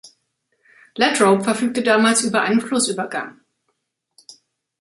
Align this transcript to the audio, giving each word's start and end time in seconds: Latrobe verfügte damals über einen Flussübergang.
Latrobe 0.95 1.43
verfügte 1.43 1.83
damals 1.83 2.23
über 2.23 2.41
einen 2.41 2.59
Flussübergang. 2.59 3.39